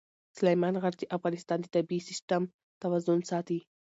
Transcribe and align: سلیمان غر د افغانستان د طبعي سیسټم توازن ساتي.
سلیمان 0.37 0.75
غر 0.83 0.93
د 0.99 1.03
افغانستان 1.15 1.57
د 1.61 1.67
طبعي 1.75 1.99
سیسټم 2.07 2.43
توازن 2.81 3.19
ساتي. 3.29 3.59